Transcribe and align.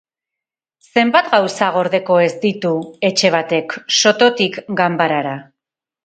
Zenbat 0.99 1.27
gauza 1.33 1.67
gordeko 1.75 2.15
ez 2.27 2.31
ditu 2.45 2.71
etxe 3.09 3.31
batek, 3.35 3.75
sototik 3.99 4.57
ganbarara? 4.81 5.35